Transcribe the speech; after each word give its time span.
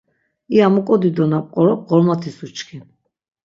İya 0.53 0.67
muk̆o 0.73 0.95
dido 1.01 1.25
na 1.31 1.39
p̌qorop 1.45 1.81
Ğormotis 1.87 2.37
uçkins. 2.45 2.87